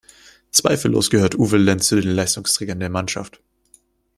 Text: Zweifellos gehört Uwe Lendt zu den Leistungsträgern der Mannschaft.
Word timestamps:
Zweifellos 0.49 1.11
gehört 1.11 1.35
Uwe 1.35 1.57
Lendt 1.57 1.83
zu 1.83 2.01
den 2.01 2.09
Leistungsträgern 2.09 2.79
der 2.79 2.89
Mannschaft. 2.89 3.39